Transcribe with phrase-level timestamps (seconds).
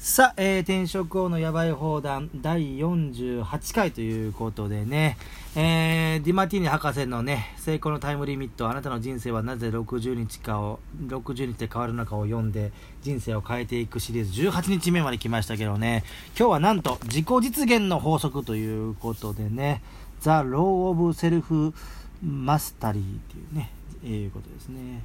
[0.00, 5.18] さあ、えー、転職王のやばい放談第48回ということでね、
[5.56, 12.70] えー、ディマティーニ博士のね、成功のタイムリミット、あなたの人生はなぜ60日かを、60日で変わるのかを読んで、
[13.02, 16.04] 人生を変えていくシリーズ18日目まで来ましたけどね、
[16.38, 19.82] 今日はなんと自己実現の法則ということでね、
[20.20, 21.74] The Law of Self
[22.24, 23.72] Mastery っていうね、
[24.04, 25.02] えー、いうことですね。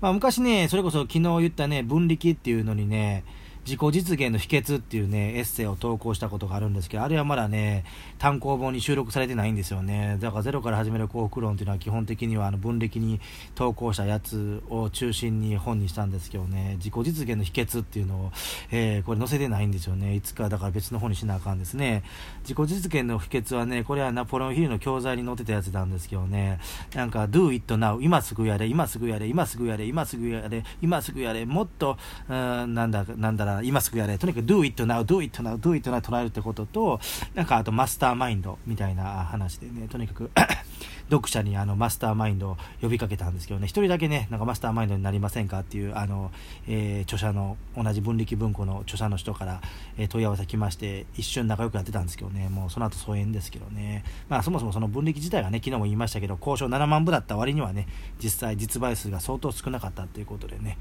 [0.00, 3.22] まあ昔ね、それこそ昨日言ったね、分力っていうのにね、
[3.66, 7.84] 自己実現の秘訣っていうね、エッセイを投稿したことがあるんですけど、あれはまだね、
[8.18, 10.16] 単行本に収録されてないんですよね。
[10.20, 13.20] だからゼロから始める幸福論っていうのは基本的にはあの分歴に
[13.54, 18.32] 投稿したやつを中心に本にしたんですけどね、自己実現の秘訣っていうのを、
[18.70, 20.14] えー、これ載せてないんですよね。
[20.14, 22.02] いつかだから別の本にしなあかんですね。
[22.42, 26.60] 自己実現の秘訣はね、これはナポレオンヒルの教材に載ってたやつなんですけどね、
[26.94, 31.98] なんか do it now 今すぐやれ、今すぐやれ、今すぐやれ、今すぐやれ、今すぐやれ、もっと、
[32.28, 37.00] うん、なんだ、なんだら、今すぐやれ、とにかく do it now, do it now, do it now 捉えるってことと、
[37.34, 40.30] なんかあとマスターマインドみたいな話でね、とにかく
[41.10, 46.30] 読者にあのマスターマインドを呼びかけたんですけどね、一人だけね、なんかマスターマインドになりませんかっていう、あの、
[46.68, 49.60] えー、著者の、同じ分力文庫の著者の人から、
[49.98, 57.86] えー、問い合わせ来まして、一瞬仲良くやってたんですけどね、もうその後疎遠ですけどね、まあそもそもその分力自体がね、昨日も言いましたけど、交渉7万部だった割にはね、
[58.22, 60.78] 実際実売数が相当少なかったっていうことでね、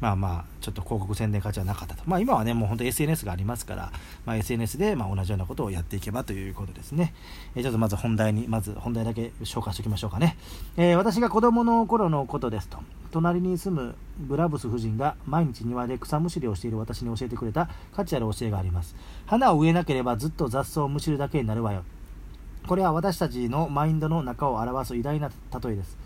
[0.00, 2.02] まあまあ、ちょっと広告宣伝価値はなかったと。
[2.06, 3.92] まあ今はね、もう本当 SNS がありますから、
[4.24, 7.14] まあ SNS でま同じようなことをやっていけばということですね。
[7.54, 10.36] えー、ちょっとまず本題に、まず本題だけ紹介しておきましょうかね。
[10.76, 12.78] えー、私が子供の頃のことですと。
[13.10, 18.94] 隣に住むブラブス夫人が毎日庭で草むしりをしている私に教えてくれた価値ある教えがあります。
[19.26, 21.84] 花を植えなければずっと雑草をむしるだけになるわよ。
[22.66, 25.98] これは私たちのマインドの中を表す偉大な例えです。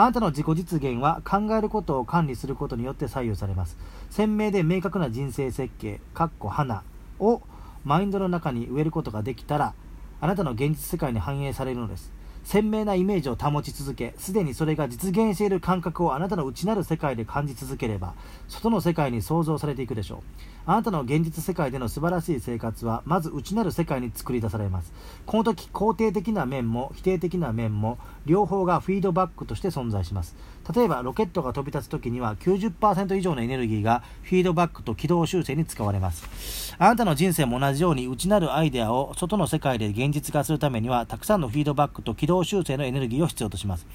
[0.00, 3.76] あなたの自己実現は考えることを管理することによって左右されます。
[4.10, 6.84] 鮮明で明確な人生設計、かっこ花
[7.18, 7.42] を
[7.84, 9.74] マインドの中に植えることができたら、
[10.20, 12.12] あなたの現実世界に反映されるのです。
[12.48, 18.14] 鮮明なイメージを保ち続け、すでにそれが実現している感覚をあなたの内なる世界で感じ続ければ、
[18.48, 20.18] 外の世界に創造されていくでしょう。
[20.64, 24.94] あなたの現実世界での素晴らしい生活は、まず内なる世界に作り出されます。
[25.26, 30.34] この時、肯定的な面も否定的な面も、両方がフィードバックとして存在します。
[30.74, 36.74] 例えば、ロケットが飛び立つ時には90%以上のエネルギーがフィードバックと軌道修正に使われます。
[36.78, 43.86] あなたの人生も同じように内なるアイデアを外の世界で現実化するためには、たくさんのフィードバックと軌道修正のエネルギーを必要とします。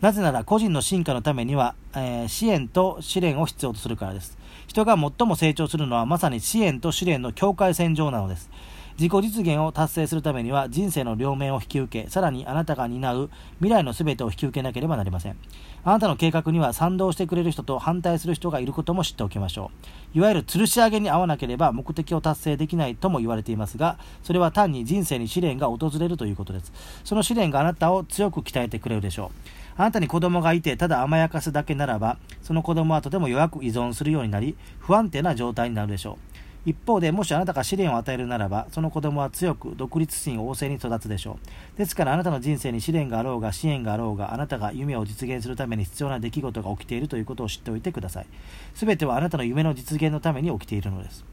[0.00, 4.38] なぜなら個人の進化のためには、えー、支援と試練を必要とするからです。
[4.66, 8.50] 人が最も成長するのはまさに支援と試練の境界線上なのです。
[8.98, 15.36] 自己実現を達成するためには人生の両面を引き受け、さらにあなたが担う未来の全てを引き受けなければなりません。
[15.84, 19.70] あなたの計画には賛同してくれる人と反対する人がいることも知っておきましょ
[20.14, 20.18] う。
[20.18, 26.72] いわゆる吊るし上げに合わなければ目的を達成できないとも言われていますが、それは単に人生に試練が訪れるということです。
[27.04, 29.48] その試練があなたを強く鍛えてくれるでしょう。
[29.76, 36.27] あなたに子供がいて、ただ甘やかすだけならば、その子供はとても弱く依存するようになり、不安定な状態になるでしょう。
[36.68, 41.38] 一方で、もしあなたが試練を与えるならば、その子供は強く独立心旺盛に育つでしょ
[41.76, 41.78] う。
[41.78, 48.26] ですからあなたの人生に試練があろうが支援があろうが、あなたが夢を実現するために必要な出来事が起きているということを知っておいてください。
[48.74, 51.24] すべてはあなたの夢の実現のために起きているのです。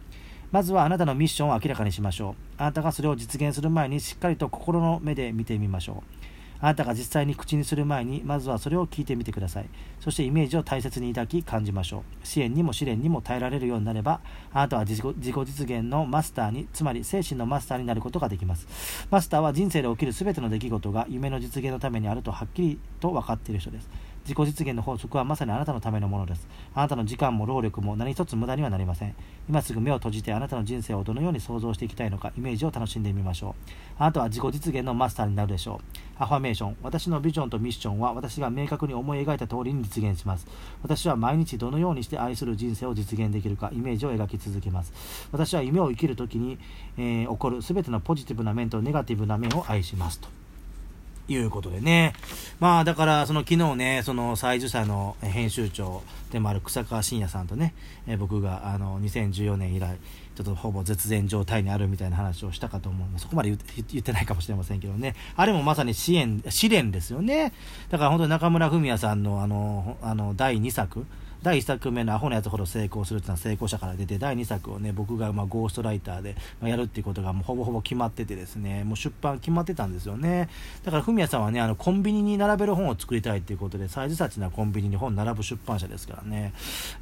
[0.54, 2.36] まずはあなたのミッションを明らかにしましょう。
[2.58, 6.35] あなたがそれを実現する前にしっかりと心の目で見てみましょう。
[6.60, 9.66] あなたが実際に口にする前に、まずはそれを聞いてみてください。
[10.00, 12.26] そしてイメージを大切に抱き、感じましょう。
[12.26, 14.22] 支援にも試練にも耐えられるようになれば、
[14.54, 18.68] あなたは自己実現のマスターに、つまり精神のマスターになることができます。
[19.12, 23.90] マスターは人生で起きる全ての出来事が夢の実現のためにあるとはっきりと分かっている人です。
[24.26, 26.48] 自己実現の法則はまさにあなたのためのものです。
[26.74, 29.16] あなたの時間も労力も何一つ無駄にはなりません。
[29.48, 33.72] 今すぐ目を閉じてあなたの人生をどのように想像していきたいのかイメージを楽しんでみましょう。
[34.00, 35.80] あなたは自己実現のマスターになるでしょう。
[36.18, 36.78] アファメーション。
[36.82, 40.48] 私のビジョンとミッションは私が明確に思い描いた通りに実現します。
[40.82, 44.92] 私は毎日どのようにして愛する人生を実現できるかイメージを描き続けます。
[45.32, 46.58] 私は夢を生きるときに、
[46.98, 50.45] えー、起こる全てのポジティブな面とネガティブな面を愛しますと。
[51.28, 52.14] いうことでね。
[52.60, 57.74] まあだからその昨日ね、その最受者の編集長でもある草川信也さんとね、
[58.08, 59.98] え僕があの2014年以来、
[60.36, 63.20] ちょっとほぼ絶前状態にあるみたいな話をしたかと思う。
[63.20, 65.16] そこまで言ってないかもしれませんけどね。
[65.36, 67.54] あれもまさに支援、試練ですよね。
[67.90, 71.06] だから本当に中村文也さんのあの、あの第2作、
[71.46, 80.50] 第1作目のアホなやつほど成功するっていうのは成功者から出て、第2作をね、僕がまあゴーストライターでやるっていうことがもうほぼほぼ決まっててですね、もう出版決まってたんですよね。
[80.84, 86.52] だから、ふみやさんはね、あの、コンビニに並べる本を作りたいっていうことで、サイズサチなコンビニに本並ぶ出版社ですからね、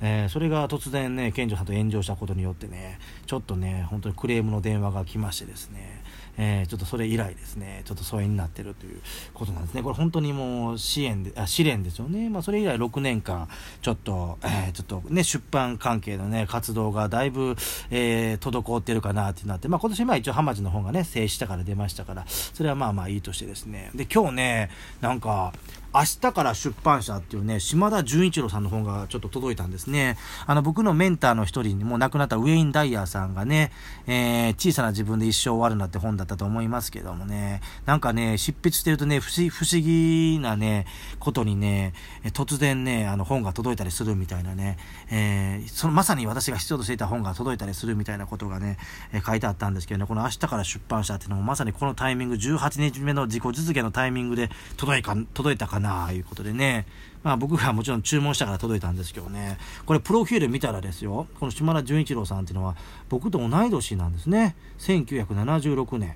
[0.02, 6.04] えー、それが突然ね、健常さんと炎上したことによってね、ちょっとね、本当にクレームの電話が来ましてですね、
[6.38, 9.02] えー、ちょっとそれ以来ですね、ちょっと疎遠になってるという
[9.34, 9.84] ことなんですね。
[9.84, 12.30] これ本当にもう支援で、あ試練ですよね。
[12.30, 13.48] まあそれ以来6年間、
[13.82, 17.56] ちょっと、えー、ちょっとね、出版関係のね、活動がだいぶ、
[17.92, 23.92] えー、滞ってるかなってなって、まあ今年は一応浜地の本がね、静止したから出ましたから、それはまあまあいいとしてですね。
[23.96, 24.70] で、今日ね、
[25.02, 25.54] なんか、
[25.96, 30.18] 明日から出版社っていうね、島田純一郎さんの本がちょっと届いたんですね。
[30.48, 33.72] あの、僕のメンターの一人にも亡くなったウェイン・ダイヤーさんがね、
[34.08, 40.86] えー、小さな自分で一生終わるなって本だだったと思いますけどもね、なんかね、執筆してるとね、不思不思議なね、
[41.20, 41.94] ことにね、
[42.32, 44.78] 突然ね、あの本が届いたりするみたいなね、
[45.12, 48.78] えー、そのまさに私が必要としていた本が届いたりするみたいなことがね、
[49.14, 56.86] え、書いてあったんですけどね、この明日から出版社っていうのもまさにこのタイミング、18日目の自己実現のタイミングで届いか届いたかな、いうことでね。
[57.24, 59.58] まあ僕がもちろん注文したから届いたんですけどね。
[59.86, 61.28] これプロフィール見たらですよ。
[61.40, 62.76] この島田純一郎さんっていうのは
[63.10, 64.56] 僕と同い年なんですね。
[64.80, 66.16] 1976年。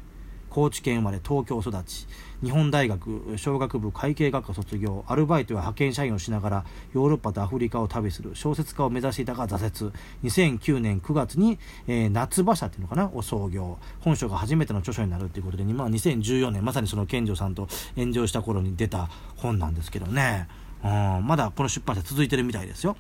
[0.58, 2.08] 高知県生まれ東京育ち
[2.44, 6.66] 日本大学小学部会計学科卒業アルバイトや派遣社員をしながら
[6.96, 9.94] ヨーロッパとアフリカを旅する小説家を目指していたが挫折
[10.24, 13.08] 2009年9月に、えー、夏馬車っていうのかな？
[13.14, 20.48] を創業本書が初めての著書になるということで、まあ、2014年まさにその健常さんと炎上した頃に出た本なんですけどね、
[20.84, 22.96] うん、まだこの出版社続いてるみたいですよ。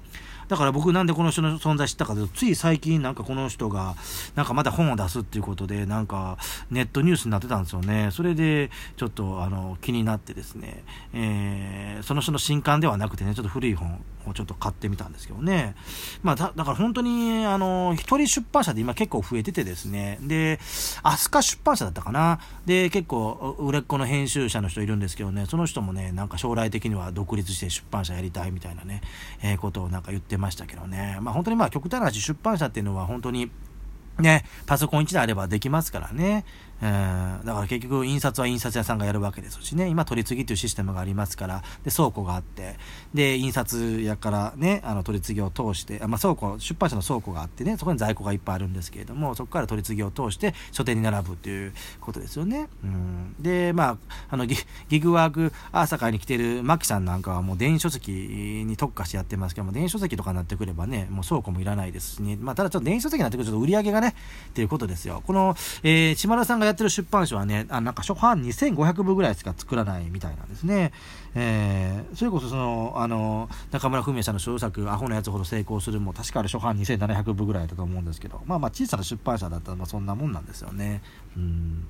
[0.47, 3.95] だから僕なんでこの人の存在知ったかというと、つい最近なんかこの人が、
[4.35, 6.37] なんかまだ本を出すっていうことで、なんか
[6.71, 8.09] ネットニュースになってたんですよね。
[8.11, 10.83] それで、ちょっとあの、気になってですね、
[11.13, 13.99] えー、その人の新刊ではなくてね、ちょっと古い本。
[14.29, 15.75] をちょっと買ってみたんですけどね。
[16.23, 20.59] まあだ、から本当に、あの、一人出版社で今結構増えててですね、で、
[21.03, 22.39] 飛鳥出版社だったかな。
[22.65, 29.01] で、結構売れっ子の編集者の人いるんですけどね、その人もね、なんか将来的には独立して出版社やりたいみたいなね、
[29.41, 31.17] えー、ことをなんか言ってましたけどね。
[31.21, 33.51] まあ本当にまあ極端な話、出版社っていうのは本当に
[34.19, 36.43] ね、パソコン1台あればできますからね。
[36.81, 42.77] えー、だから結局印刷は印刷屋さんがやるわけですしね、今取り次ぎというシステムがありますから、で、倉庫があって、
[43.13, 52.67] で、印刷屋からね、あの取り次ぎを通して、あまあ、倉庫、出版社の倉庫があってね、そこに在庫がいっぱいあるんですけれども、そこから取り次ぎを通して書店に並ぶっていうことですよね。
[52.83, 53.97] うん、で、まあ、
[54.29, 54.55] あのギ、
[54.89, 58.11] ギグワーク朝会に来てるマキさんなんかはもう電子書籍
[58.65, 59.67] に特化してやってますけど。
[59.67, 64.15] も、電子書籍とかになってくればね、もう倉庫もいらないですしね、まあ、ただちょっと電子書籍になってくるとちょっと売り上げがね、
[64.49, 65.21] っていうことですよ。
[65.27, 70.91] この、えー、島田さんがやってる出版社はね、あなんか初版2500部ぐらいしか作らないみたいなんですね。
[71.35, 81.01] えー、それこそその、あの、中村文也さんの小作、アホなやつほど成功するも、確かあれ初版2700部ぐらいだと思うんですけど、まあまあ小さな出版社だったらまあそんなもんなんですよね。
[81.35, 81.87] うん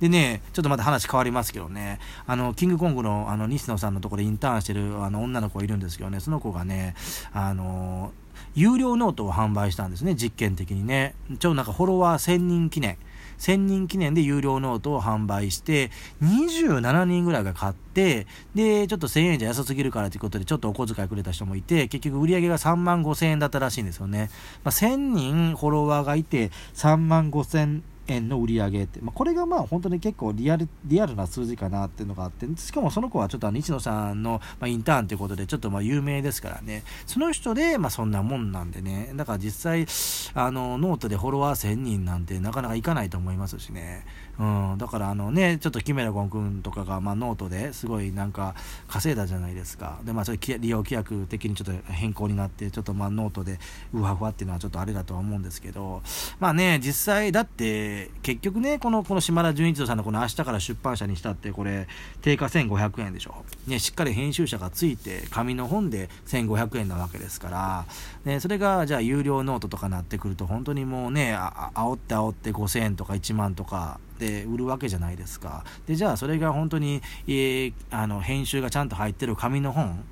[0.00, 6.94] でね、ちょっとまた話変わりますけどね、あの、キングコングのあの西野さんのところでインターンしてるあの女の子いるんですけどね、その子がね、
[7.32, 8.12] あの、
[8.54, 11.14] 有料ノートを販売したんですね、実験的にね。
[11.38, 12.98] ちょうどなんかフォロワー1000人記念。
[13.38, 15.90] 1000人記念で有料ノートを販売して、
[16.22, 24.30] 27人ぐらいが買って、で、ちょっと1000円じゃ安すぎるからということで、ちょっとお小遣いくれた人もいて、結局売り上げが3万5000円だったらしいんですよね。
[24.64, 39.86] まあ、1000人フォロワーがいて、3万5000円の売り上げって、まあ、これがまあ本当に結構リアルリアルな数字かなっていうのがあって、しかもその子はちょっとあの西野さんの、まあ、インターンということでちょっとまあ有名ですからね、その人でまあそんなもんなんでね、だから実際、
[40.34, 44.04] あのノートでフォロワー1000人なんてなかなかいかないと思いますしね、
[44.38, 48.54] うん、だからあのね、ちょっとキメラゴン君とかがまあノートですごいなんか
[48.88, 53.58] 稼いだじゃないですか、でまあそれ利用規約的にちょっと変更になって、ちょっとまあノートで
[53.92, 56.02] うわふわっていうのはちょっとあれだとは思うんですけど、
[56.38, 61.88] まあね、実際だって結局ね、この、この島田純一郎さんのこの明日から出版社にしたって、これ、
[62.22, 63.44] 定価1500円でしょ。
[63.66, 67.86] ね、しっかり編集者がついて、紙の本で1500円なわけですから、
[68.24, 75.64] ね、それが、じゃあ、有料ノートとかなってくると、本当にもうね、あ煽って煽って5000円とか1万とか、で売るわけじゃないですか。
[75.86, 80.04] で、じゃあそれが本当に、えー、あの、編集がちゃんと入ってる紙の本、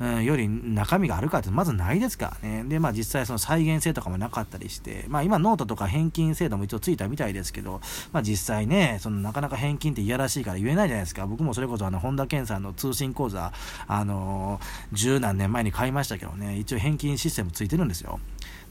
[0.00, 2.64] うん、より中身があるかってまずないですからね。
[2.64, 7.80] で、まあ実際その再現性とかもなかったりして、まあ今ノートとか返金制度も一応ついたみたいですけど、
[8.12, 11.26] まあ実際ね、そのなかなか返金っていやらしいから言えないじゃないですか。
[11.26, 13.52] 僕もそれこそあの、本田健さんの通信講座、
[13.86, 18.18] あのー、十何年前に買いましたけどね、一応返金システムついてるんですよ。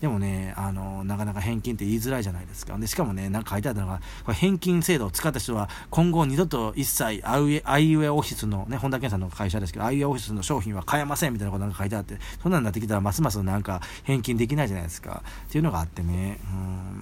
[0.02, 2.76] でもね、あの、なかなか返金って言いづらいじゃないですか。
[2.76, 15.22] で、しかもね、なんか書いてあったのが、これ返金制度を使った人は、今後二度と一切、アイウェイオフィスのね、本田健さんの会社ですけど、アイウェイオフィスの商品は買えませんみたいなことなんか書いてあって、そんなんなってきたら、ますますなんか返金できないじゃないですか。
[15.48, 16.40] っていうのがあってね、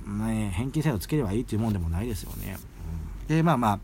[0.06, 2.58] うん、ね、返金制度つければいいっていうもんでもないですよね。
[3.30, 3.80] うん、で、まあまあ、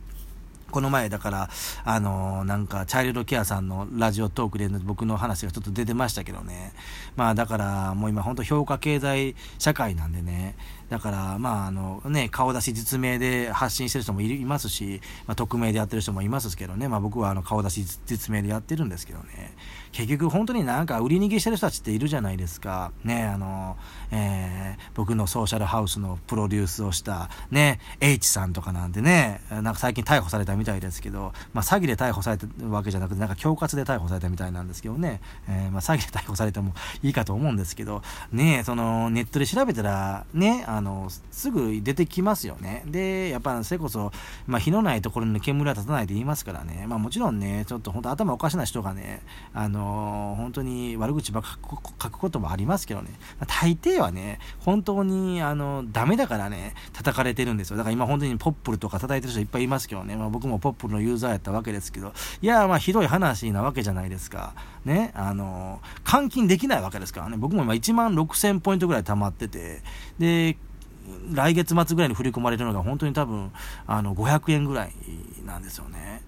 [0.72, 1.50] この前だから、
[1.84, 6.74] あのー、なんか、チャイルドケアさんのラジオトークで僕の話がちょっと出てましたけどね。
[7.16, 10.56] まあだから、もう今本当評価経済社会なんでね。
[10.90, 16.88] だから、まああのね、顔出し実名で発信してる人もいますし、まあ、匿名でやってる人もいますけどね。
[16.88, 19.56] まあ僕はあの顔出し実名でやってるんですけどね。
[19.92, 22.92] 結局本当になんか売り逃げしてる人たちっているじゃないですか。
[23.04, 23.78] ね、あの、
[24.12, 42.84] えー、僕のソーシャルハウスのプロデュースをした、ね、H さんとかなんでね、なんか最近逮捕されたみたいですけど、まあ詐欺で逮捕されたわけじゃなくて、なんか恐喝で逮捕されたみたいなんですけどね、えー、まあ詐欺で逮捕されてもいいかと思うんですけど、ね、そのネットで調べたら、ね、あの、すぐ出てきますよね。
[42.86, 44.12] で、やっぱそれこそ、
[44.48, 49.22] まあ火のないところに煙は立たないと言いますからね、まあもちろんね、ちょっと本当頭おかしな人がね、
[49.54, 53.12] あの、本当に悪口ばっか書くこともありますけどね、
[53.48, 57.78] 大抵はね、本当に、あの、ダメだからね、叩かれてるんですよ。
[57.78, 64.54] だから今本当にポップルとか叩いてる人いっぱいいますけどね、まあ、僕もポップのユーザーやったわけですけど、いや、まあひどい話なわけじゃないですか。
[64.86, 69.82] ね、あの、換金できないわけですからね、僕も今1万6000ポイントぐらい溜まってて、
[70.20, 70.58] で、
[71.32, 73.52] 来月末ぐらいに振り込まれるのが本当に多分、
[73.88, 74.94] あの、500円ぐらい
[75.46, 76.22] なんですよね。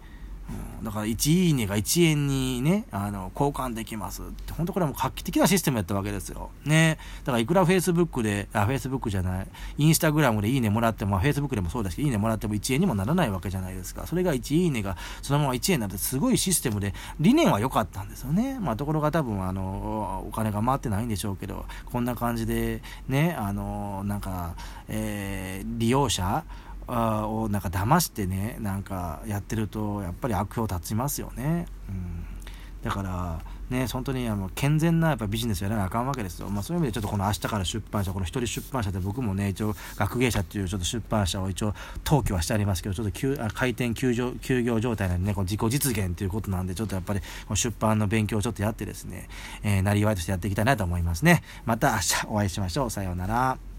[0.83, 6.51] だから1いいねが1円にね、あの、交換できますって、本当これはもう画期的なシステムやったわけですよ。
[6.65, 6.97] ね。
[7.23, 14.05] だからいくら Facebook で、あ、Facebook じゃない、インスタグラムでいいねもらっても、まあ、Facebook でもそうですけど、いいねもらっても1円にもならないわけじゃないですか。
[14.05, 18.59] それが1いいねがそのまま1円になってすごいシステムで、理念は良かったんですよね。
[18.59, 24.55] まあ、ところが多分、あの、お金が回ってないんでしょうけど、こんな感じで、ね、あの、なんか、
[24.87, 26.43] えー、利用者、
[26.87, 32.25] をなんか騙してねなんかやってるとやっぱり悪評立ちますよね、うん、
[32.83, 41.73] だからね本当にあの健全なやっぱビジネスやらなあかんわけですよ、まあ、そういう意味でちょっとこの明日から出版社この一人出版社で僕もね一応学芸社っていうちょっと出版社を一応
[42.05, 47.21] 登記はしてありますけどちょっと休開店休業休業状態なんでねこの自己実現ということなんでちょっとやっぱり
[47.53, 49.27] 出版の勉強をちょっとやってですね、
[49.63, 51.43] えー、なりわいとしてやっていきたいなと思いますね。
[51.65, 52.89] また明日お会いしましょう。
[52.89, 53.76] さようなら。